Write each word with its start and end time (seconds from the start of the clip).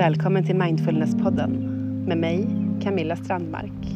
Välkommen 0.00 0.46
till 0.46 0.56
Mindfulnesspodden 0.56 1.52
med 2.06 2.18
mig, 2.18 2.46
Camilla 2.82 3.16
Strandmark, 3.16 3.86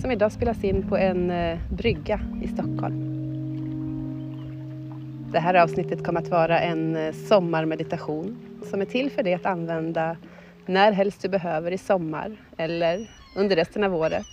som 0.00 0.10
idag 0.10 0.32
spelas 0.32 0.64
in 0.64 0.88
på 0.88 0.96
en 0.96 1.30
eh, 1.30 1.58
brygga 1.70 2.20
i 2.42 2.48
Stockholm. 2.48 3.00
Det 5.32 5.38
här 5.40 5.54
avsnittet 5.54 6.04
kommer 6.04 6.20
att 6.20 6.28
vara 6.28 6.60
en 6.60 6.96
eh, 6.96 7.12
sommarmeditation 7.12 8.38
som 8.70 8.80
är 8.80 8.84
till 8.84 9.10
för 9.10 9.22
dig 9.22 9.34
att 9.34 9.46
använda 9.46 10.16
när 10.66 10.92
helst 10.92 11.22
du 11.22 11.28
behöver 11.28 11.72
i 11.72 11.78
sommar 11.78 12.36
eller 12.56 13.10
under 13.36 13.56
resten 13.56 13.84
av 13.84 13.94
året. 13.94 14.26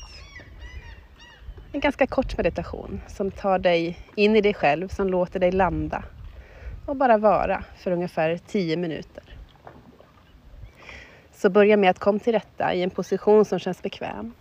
En 1.72 1.80
ganska 1.80 2.08
kort 2.08 2.38
meditation 2.38 3.02
som 3.08 3.32
tar 3.32 3.60
dig 3.60 3.98
in 4.16 4.36
i 4.36 4.42
dig 4.42 4.54
själv, 4.54 4.88
som 4.88 5.10
låter 5.10 5.40
dig 5.40 5.52
landa 5.52 6.04
och 6.86 6.96
bara 6.96 7.18
vara 7.18 7.64
för 7.78 7.92
ungefär 7.92 8.40
10 8.48 8.78
minuter. 8.78 9.37
Så 11.38 11.50
börja 11.50 11.78
med 11.78 11.90
att 11.90 12.00
komma 12.00 12.20
till 12.20 12.34
rätta 12.34 12.74
i 12.74 12.84
en 12.84 12.90
position 12.90 13.46
som 13.46 13.60
känns 13.60 13.82
bekväm. 13.82 14.34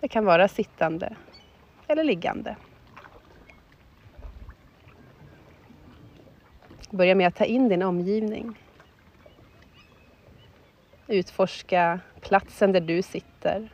Det 0.00 0.08
kan 0.08 0.24
vara 0.24 0.48
sittande 0.48 1.16
eller 1.88 2.04
liggande. 2.04 2.56
Börja 6.90 7.14
med 7.14 7.28
att 7.28 7.34
ta 7.34 7.44
in 7.44 7.68
din 7.68 7.82
omgivning. 7.82 8.58
Utforska 11.06 12.00
platsen 12.20 12.72
där 12.72 12.80
du 12.80 13.02
sitter. 13.02 13.72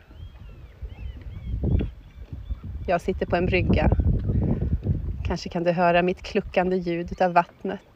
Jag 2.86 3.00
sitter 3.00 3.26
på 3.26 3.36
en 3.36 3.46
brygga. 3.46 3.90
Kanske 5.24 5.48
kan 5.48 5.64
du 5.64 5.72
höra 5.72 6.02
mitt 6.02 6.22
kluckande 6.22 6.76
ljud 6.76 7.22
av 7.22 7.32
vattnet. 7.32 7.87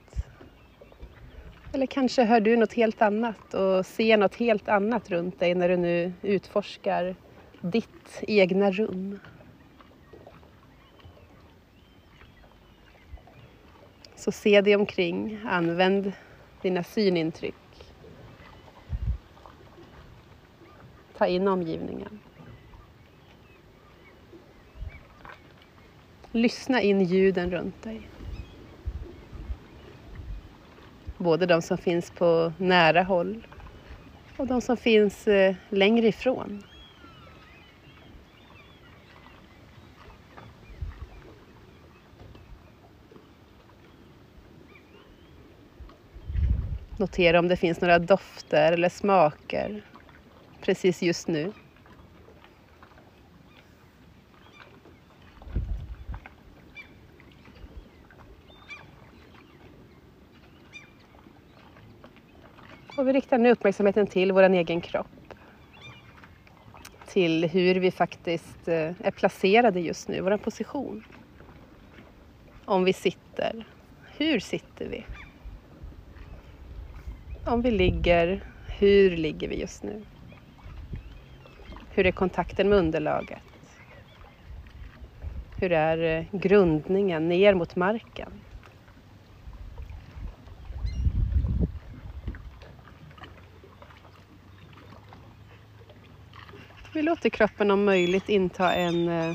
Eller 1.75 1.87
kanske 1.87 2.25
hör 2.25 2.41
du 2.41 2.56
något 2.56 2.73
helt 2.73 3.03
annat 3.03 3.55
och 3.55 3.87
ser 3.87 4.17
något 4.17 4.34
helt 4.34 4.69
annat 4.69 5.11
runt 5.11 5.39
dig 5.39 5.55
när 5.55 5.69
du 5.69 5.77
nu 5.77 6.12
utforskar 6.23 7.17
ditt 7.61 8.23
egna 8.23 8.70
rum. 8.70 9.19
Så 14.14 14.33
se 14.33 14.61
dig 14.61 14.77
omkring, 14.77 15.41
använd 15.45 16.12
dina 16.62 16.83
synintryck. 16.83 17.55
Ta 21.17 21.27
in 21.27 21.48
omgivningen. 21.48 22.19
Lyssna 26.33 26.83
in 26.83 27.01
ljuden 27.01 27.51
runt 27.51 27.83
dig. 27.83 28.09
Både 31.23 31.47
de 31.47 31.62
som 31.62 31.78
finns 31.78 32.11
på 32.11 32.53
nära 32.59 33.03
håll 33.03 33.47
och 34.37 34.47
de 34.47 34.61
som 34.61 34.77
finns 34.77 35.29
eh, 35.29 35.55
längre 35.69 36.06
ifrån. 36.09 36.62
Notera 46.97 47.39
om 47.39 47.48
det 47.48 47.57
finns 47.57 47.81
några 47.81 47.98
dofter 47.98 48.73
eller 48.73 48.89
smaker 48.89 49.84
precis 50.61 51.03
just 51.03 51.29
nu. 51.29 51.53
Riktar 63.33 63.42
nu 63.42 63.50
uppmärksamheten 63.50 64.06
till 64.06 64.33
vår 64.33 64.42
egen 64.42 64.80
kropp. 64.80 65.34
Till 67.07 67.45
hur 67.45 67.74
vi 67.74 67.90
faktiskt 67.90 68.68
eh, 68.68 68.92
är 69.05 69.11
placerade 69.11 69.80
just 69.80 70.08
nu, 70.08 70.20
vår 70.20 70.36
position. 70.36 71.05
Om 72.64 72.84
vi 72.84 72.92
sitter, 72.92 73.64
hur 74.17 74.40
sitter 74.40 74.89
vi? 74.89 75.05
Om 77.46 77.62
vi 77.62 77.70
ligger, 77.70 78.45
hur 78.79 79.17
ligger 79.17 79.48
vi 79.48 79.61
just 79.61 79.83
nu? 79.83 80.02
Hur 81.90 82.07
är 82.07 82.12
kontakten 82.12 82.68
med 82.68 82.78
underlaget? 82.78 83.39
Hur 85.61 85.73
är 85.73 86.18
eh, 86.18 86.24
grundningen 86.33 87.28
ner 87.28 87.55
mot 87.55 87.77
marken? 87.77 88.30
Vi 97.02 97.07
låter 97.07 97.30
kroppen 97.30 97.70
om 97.70 97.85
möjligt 97.85 98.29
inta 98.29 98.74
en 98.74 99.08
eh, 99.08 99.35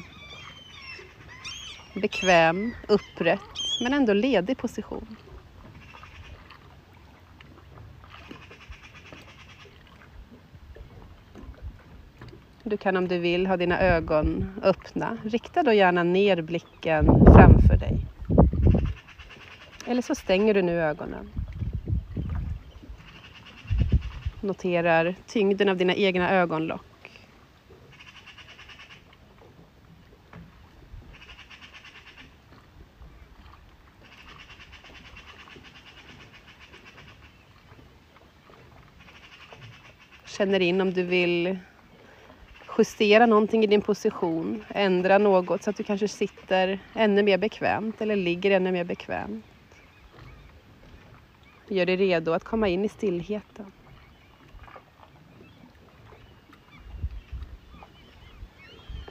bekväm, 1.94 2.74
upprätt 2.88 3.40
men 3.84 3.94
ändå 3.94 4.14
ledig 4.14 4.58
position. 4.58 5.16
Du 12.64 12.78
kan 12.78 12.98
om 12.98 13.08
du 13.08 13.18
vill 13.18 13.48
ha 13.48 13.58
dina 13.58 13.80
ögon 13.80 14.60
öppna. 14.64 15.18
Rikta 15.24 15.64
då 15.64 15.74
gärna 15.74 16.04
ner 16.04 16.42
blicken 16.42 17.06
framför 17.06 17.78
dig. 17.78 18.06
Eller 19.88 20.02
så 20.02 20.16
stänger 20.16 20.54
du 20.54 20.62
nu 20.62 20.82
ögonen. 20.82 21.30
Noterar 24.42 25.16
tyngden 25.26 25.70
av 25.70 25.78
dina 25.78 25.96
egna 25.96 26.32
ögonlock. 26.32 26.87
Känner 40.38 40.60
in 40.60 40.82
om 40.82 40.94
du 40.94 41.04
vill 41.04 41.58
justera 42.78 43.26
någonting 43.26 43.64
i 43.64 43.68
din 43.68 43.82
position, 43.82 44.64
ändra 44.70 45.18
något 45.18 45.64
så 45.64 45.70
att 45.70 45.78
du 45.78 45.84
kanske 45.84 46.08
sitter 46.08 46.80
ännu 46.94 47.24
mer 47.24 47.38
bekvämt 47.38 48.02
eller 48.02 48.16
ligger 48.16 48.52
ännu 48.52 48.72
mer 48.72 48.84
bekvämt. 48.84 49.46
Gör 51.68 51.86
dig 51.86 51.96
redo 51.96 52.32
att 52.32 52.44
komma 52.44 52.68
in 52.68 52.86
i 52.86 52.90
stillheten. 52.90 53.72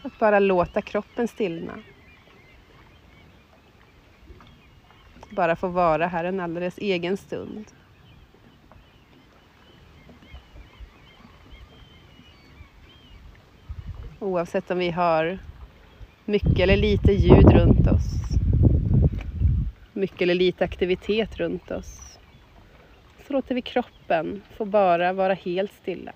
Att 0.02 0.18
bara 0.18 0.38
låta 0.38 0.82
kroppen 0.82 1.28
stillna. 1.28 1.82
Bara 5.30 5.56
få 5.56 5.68
vara 5.68 6.06
här 6.06 6.24
en 6.24 6.40
alldeles 6.40 6.78
egen 6.78 7.16
stund. 7.16 7.75
Oavsett 14.18 14.70
om 14.70 14.78
vi 14.78 14.90
har 14.90 15.38
mycket 16.24 16.58
eller 16.62 16.76
lite 16.76 17.12
ljud 17.12 17.50
runt 17.50 17.86
oss. 17.86 18.38
Mycket 19.92 20.22
eller 20.22 20.34
lite 20.34 20.64
aktivitet 20.64 21.36
runt 21.36 21.70
oss. 21.70 22.18
Så 23.26 23.32
låter 23.32 23.54
vi 23.54 23.62
kroppen 23.62 24.42
få 24.50 24.64
bara 24.64 25.12
vara 25.12 25.34
helt 25.34 25.72
stilla. 25.72 26.12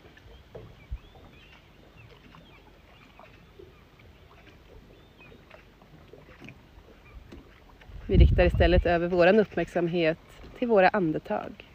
Vi 8.07 8.17
riktar 8.17 8.45
istället 8.45 8.87
över 8.87 9.09
vår 9.09 9.39
uppmärksamhet 9.39 10.43
till 10.59 10.69
våra 10.69 10.89
andetag. 10.89 11.70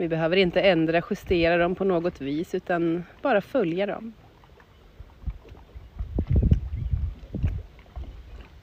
Vi 0.00 0.08
behöver 0.08 0.36
inte 0.36 0.60
ändra, 0.60 1.02
justera 1.10 1.56
dem 1.56 1.74
på 1.74 1.84
något 1.84 2.20
vis 2.20 2.54
utan 2.54 3.04
bara 3.22 3.40
följa 3.40 3.86
dem. 3.86 4.12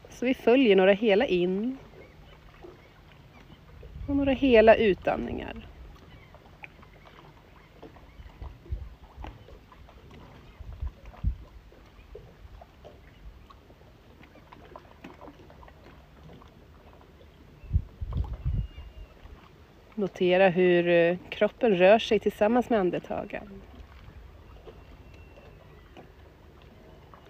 Så 0.10 0.26
vi 0.26 0.34
följer 0.34 0.76
några 0.76 0.92
hela 0.92 1.26
in 1.26 1.78
och 4.08 4.16
några 4.16 4.32
hela 4.32 4.76
utandningar. 4.76 5.68
Notera 19.98 20.50
hur 20.50 20.88
eh, 20.88 21.18
kroppen 21.30 21.78
rör 21.78 22.00
sig 22.00 22.20
tillsammans 22.20 22.70
med 22.70 22.80
andetagen. 22.80 23.62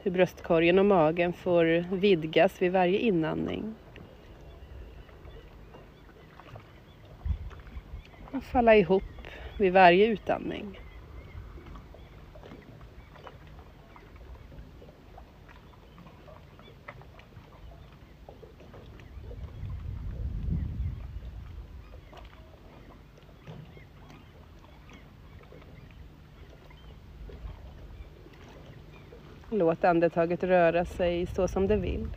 Hur 0.04 0.12
bröstkorgen 0.12 0.80
och 0.80 0.86
magen 0.86 1.34
får 1.34 1.96
vidgas 1.96 2.62
vid 2.62 2.72
varje 2.72 2.98
inandning. 2.98 3.76
Och 8.32 8.44
falla 8.44 8.76
ihop 8.76 9.04
vid 9.58 9.74
varje 9.74 10.08
utandning. 10.08 10.80
Låt 29.50 29.84
andetaget 29.84 30.44
röra 30.44 30.86
sig 30.86 31.26
så 31.26 31.48
som 31.48 31.68
det 31.68 31.78
vill. 31.78 32.08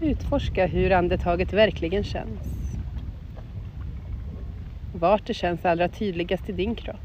Utforska 0.00 0.66
hur 0.66 0.92
andetaget 0.92 1.52
verkligen 1.52 2.04
känns. 2.04 2.78
Vart 4.94 5.26
det 5.26 5.34
känns 5.34 5.64
allra 5.64 5.88
tydligast 5.88 6.48
i 6.48 6.52
din 6.52 6.74
kropp. 6.74 6.96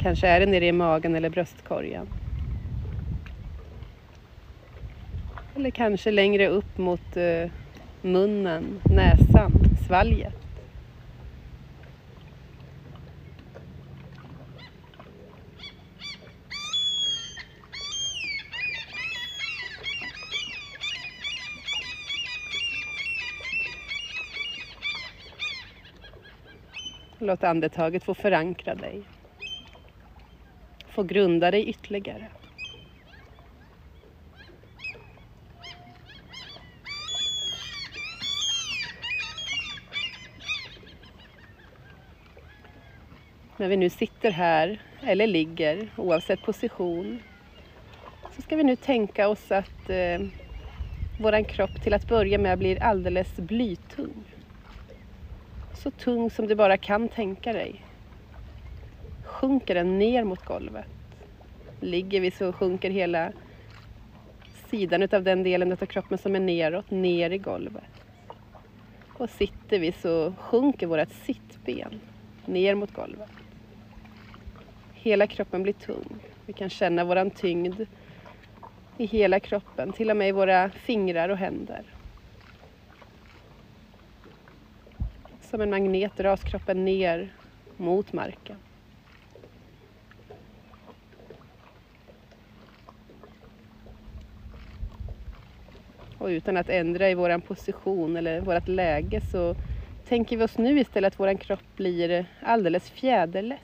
Kanske 0.00 0.28
är 0.28 0.40
det 0.40 0.46
nere 0.46 0.66
i 0.66 0.72
magen 0.72 1.14
eller 1.14 1.30
bröstkorgen. 1.30 2.06
Eller 5.56 5.70
kanske 5.70 6.10
längre 6.10 6.48
upp 6.48 6.78
mot 6.78 7.16
uh, 7.16 7.50
munnen, 8.04 8.80
näsan, 8.84 9.52
svalget. 9.86 10.34
Låt 27.18 27.44
andetaget 27.44 28.04
få 28.04 28.14
förankra 28.14 28.74
dig. 28.74 29.02
Få 30.88 31.02
grunda 31.02 31.50
dig 31.50 31.68
ytterligare. 31.68 32.28
När 43.64 43.68
vi 43.68 43.76
nu 43.76 43.90
sitter 43.90 44.30
här 44.30 44.80
eller 45.02 45.26
ligger, 45.26 45.88
oavsett 45.96 46.42
position, 46.42 47.22
så 48.36 48.42
ska 48.42 48.56
vi 48.56 48.64
nu 48.64 48.76
tänka 48.76 49.28
oss 49.28 49.52
att 49.52 49.90
eh, 49.90 50.20
våran 51.20 51.44
kropp 51.44 51.82
till 51.82 51.94
att 51.94 52.08
börja 52.08 52.38
med 52.38 52.58
blir 52.58 52.82
alldeles 52.82 53.36
blytung. 53.36 54.24
Så 55.74 55.90
tung 55.90 56.30
som 56.30 56.46
du 56.46 56.54
bara 56.54 56.76
kan 56.76 57.08
tänka 57.08 57.52
dig. 57.52 57.84
Sjunker 59.24 59.74
den 59.74 59.98
ner 59.98 60.24
mot 60.24 60.44
golvet. 60.44 60.90
Ligger 61.80 62.20
vi 62.20 62.30
så 62.30 62.52
sjunker 62.52 62.90
hela 62.90 63.32
sidan 64.70 65.08
av 65.12 65.22
den 65.22 65.42
delen 65.42 65.72
av 65.72 65.76
kroppen 65.76 66.18
som 66.18 66.36
är 66.36 66.40
neråt, 66.40 66.90
ner 66.90 67.30
i 67.30 67.38
golvet. 67.38 68.02
Och 69.08 69.30
sitter 69.30 69.78
vi 69.78 69.92
så 69.92 70.34
sjunker 70.38 70.86
vårt 70.86 71.12
sittben 71.26 72.00
ner 72.46 72.74
mot 72.74 72.94
golvet. 72.94 73.30
Hela 75.04 75.26
kroppen 75.26 75.62
blir 75.62 75.72
tung. 75.72 76.20
Vi 76.46 76.52
kan 76.52 76.70
känna 76.70 77.04
våran 77.04 77.30
tyngd 77.30 77.80
i 78.96 79.06
hela 79.06 79.40
kroppen, 79.40 79.92
till 79.92 80.10
och 80.10 80.16
med 80.16 80.28
i 80.28 80.32
våra 80.32 80.70
fingrar 80.70 81.28
och 81.28 81.36
händer. 81.36 81.94
Som 85.40 85.60
en 85.60 85.70
magnet 85.70 86.16
dras 86.16 86.40
kroppen 86.44 86.84
ner 86.84 87.32
mot 87.76 88.12
marken. 88.12 88.56
Och 96.18 96.26
utan 96.26 96.56
att 96.56 96.68
ändra 96.68 97.10
i 97.10 97.14
våran 97.14 97.40
position 97.40 98.16
eller 98.16 98.40
vårt 98.40 98.68
läge 98.68 99.20
så 99.20 99.54
tänker 100.08 100.36
vi 100.36 100.44
oss 100.44 100.58
nu 100.58 100.80
istället 100.80 101.12
att 101.12 101.20
våran 101.20 101.38
kropp 101.38 101.76
blir 101.76 102.26
alldeles 102.42 102.90
fjäderlätt 102.90 103.60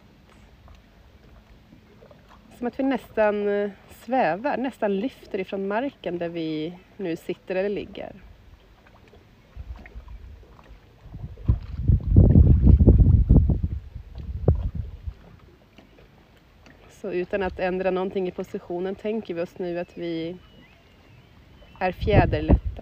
som 2.60 2.66
att 2.66 2.78
vi 2.78 2.82
nästan 2.82 3.48
eh, 3.48 3.70
svävar, 4.04 4.56
nästan 4.56 4.96
lyfter 4.96 5.38
ifrån 5.38 5.68
marken 5.68 6.18
där 6.18 6.28
vi 6.28 6.78
nu 6.96 7.16
sitter 7.16 7.54
eller 7.54 7.68
ligger. 7.68 8.12
Så 16.90 17.12
utan 17.12 17.42
att 17.42 17.58
ändra 17.58 17.90
någonting 17.90 18.28
i 18.28 18.30
positionen 18.30 18.94
tänker 18.94 19.34
vi 19.34 19.40
oss 19.40 19.58
nu 19.58 19.78
att 19.78 19.98
vi 19.98 20.36
är 21.78 21.92
fjäderlätta. 21.92 22.79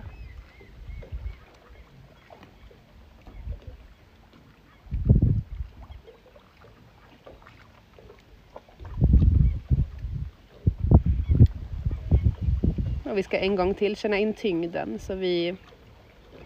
Och 13.09 13.19
vi 13.19 13.23
ska 13.23 13.39
en 13.39 13.57
gång 13.57 13.75
till 13.75 13.97
känna 13.97 14.19
in 14.19 14.35
tyngden 14.35 14.99
så 14.99 15.15
vi 15.15 15.57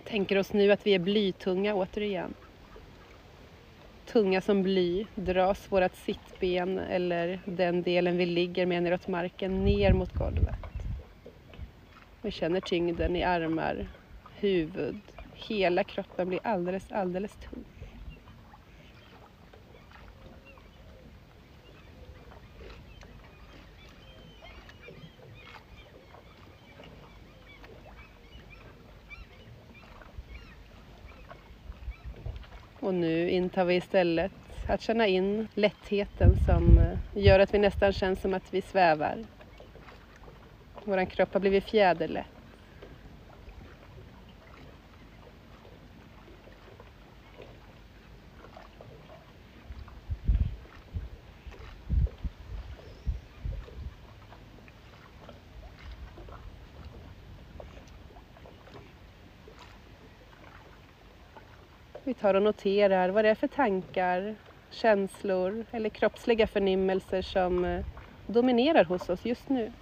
tänker 0.05 0.39
oss 0.39 0.53
nu 0.53 0.73
att 0.73 0.87
vi 0.87 0.95
är 0.95 0.99
blytunga 0.99 1.75
återigen. 1.75 2.35
Tunga 4.05 4.41
som 4.41 4.63
bly 4.63 5.07
dras 5.15 5.73
vårt 5.73 5.95
sittben 5.95 6.79
eller 6.79 7.41
den 7.47 7.83
delen 7.83 8.17
vi 8.17 8.27
ligger 8.27 8.67
med 8.67 8.83
neråt 8.83 9.09
marken 9.09 9.65
ner 9.65 9.93
mot 9.93 10.13
golvet. 10.15 10.89
Vi 12.21 12.31
känner 12.31 12.61
tyngden 12.61 13.17
i 13.17 13.23
armar, 13.23 13.89
huvud, 14.41 15.01
hela 15.33 15.85
kroppen 15.85 16.29
blir 16.29 16.41
alldeles, 16.43 16.93
alldeles 16.93 17.37
tung. 17.37 17.65
Och 32.83 32.95
nu 32.95 33.31
intar 33.31 33.65
vi 33.65 33.75
istället 33.75 34.33
att 34.67 34.81
känna 34.81 35.07
in 35.07 35.49
lättheten 35.55 36.37
som 36.47 36.79
eh, 36.79 37.23
gör 37.23 37.39
att 37.39 37.55
vi 37.55 37.59
nästan 37.59 37.93
känns 37.93 38.21
som 38.21 38.35
att 38.35 38.55
vi 38.55 38.63
svävar. 38.63 39.25
Vår 40.85 41.05
kropp 41.05 41.33
har 41.33 41.41
blivit 41.41 41.65
fjäderlätt. 41.65 42.42
Vi 62.05 62.15
tar 62.15 62.35
och 62.35 62.43
noterar 62.43 63.09
vad 63.09 63.25
det 63.25 63.31
är 63.31 63.35
för 63.35 63.49
tankar, 63.49 64.35
känslor 64.71 65.65
eller 65.71 65.89
kroppsliga 65.89 66.47
förnimmelser 66.47 67.23
som 67.23 67.65
eh, 67.65 67.85
dominerar 68.27 68.85
hos 68.85 69.09
oss 69.09 69.25
just 69.25 69.49
nu. 69.49 69.73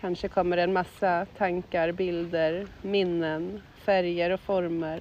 Kanske 0.00 0.28
kommer 0.28 0.56
en 0.56 0.72
massa 0.72 1.26
tankar, 1.38 1.92
bilder, 1.92 2.66
minnen, 2.82 3.62
färger 3.84 4.30
och 4.30 4.40
former. 4.40 5.00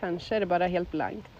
Kanske 0.00 0.36
är 0.36 0.40
det 0.40 0.46
bara 0.46 0.66
helt 0.66 0.90
blankt. 0.90 1.37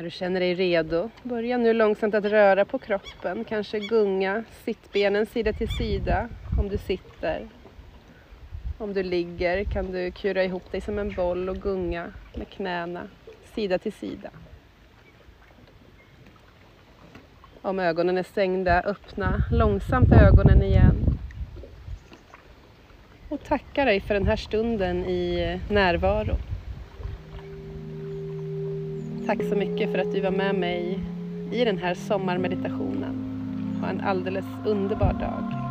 När 0.00 0.04
du 0.04 0.10
känner 0.10 0.40
dig 0.40 0.54
redo, 0.54 1.10
börja 1.22 1.58
nu 1.58 1.72
långsamt 1.72 2.14
att 2.14 2.24
röra 2.24 2.64
på 2.64 2.78
kroppen, 2.78 3.44
kanske 3.44 3.78
gunga 3.78 4.44
sittbenen 4.64 5.26
sida 5.26 5.52
till 5.52 5.68
sida 5.68 6.28
om 6.58 6.68
du 6.68 6.78
sitter. 6.78 7.48
Om 8.78 8.92
du 8.92 9.02
ligger 9.02 9.64
kan 9.64 9.92
du 9.92 10.10
kura 10.10 10.44
ihop 10.44 10.72
dig 10.72 10.80
som 10.80 10.98
en 10.98 11.14
boll 11.14 11.48
och 11.48 11.56
gunga 11.56 12.12
med 12.34 12.48
knäna 12.48 13.08
sida 13.54 13.78
till 13.78 13.92
sida. 13.92 14.30
Om 17.62 17.78
ögonen 17.78 18.18
är 18.18 18.22
stängda, 18.22 18.80
öppna 18.80 19.42
långsamt 19.50 20.12
ögonen 20.12 20.62
igen. 20.62 21.18
Och 23.28 23.44
tacka 23.44 23.84
dig 23.84 24.00
för 24.00 24.14
den 24.14 24.26
här 24.26 24.36
stunden 24.36 25.04
i 25.04 25.60
närvaro. 25.68 26.36
Tack 29.30 29.42
så 29.48 29.56
mycket 29.56 29.90
för 29.92 29.98
att 29.98 30.12
du 30.12 30.20
var 30.20 30.30
med 30.30 30.54
mig 30.54 30.98
i 31.52 31.64
den 31.64 31.78
här 31.78 31.94
sommarmeditationen. 31.94 33.14
Ha 33.80 33.88
en 33.88 34.00
alldeles 34.00 34.44
underbar 34.66 35.12
dag. 35.12 35.69